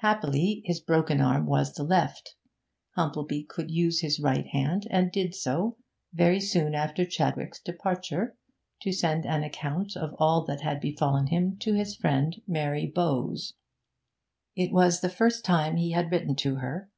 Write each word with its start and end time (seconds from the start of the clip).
Happily 0.00 0.60
his 0.66 0.78
broken 0.78 1.22
arm 1.22 1.46
was 1.46 1.72
the 1.72 1.82
left. 1.82 2.34
Humplebee 2.98 3.48
could 3.48 3.70
use 3.70 4.00
his 4.02 4.20
right 4.20 4.46
hand, 4.48 4.86
and 4.90 5.10
did 5.10 5.34
so, 5.34 5.78
very 6.12 6.38
soon 6.38 6.74
after 6.74 7.06
Chadwick's 7.06 7.58
departure, 7.58 8.36
to 8.82 8.92
send 8.92 9.24
an 9.24 9.42
account 9.44 9.96
of 9.96 10.14
all 10.18 10.44
that 10.44 10.60
had 10.60 10.82
befallen 10.82 11.28
him 11.28 11.56
to 11.60 11.72
his 11.72 11.96
friend 11.96 12.42
Mary 12.46 12.84
Bowes. 12.86 13.54
It 14.54 14.70
was 14.70 15.00
the 15.00 15.08
first 15.08 15.46
time 15.46 15.78
he 15.78 15.92
had 15.92 16.12
written 16.12 16.36
to 16.36 16.56
her. 16.56 16.90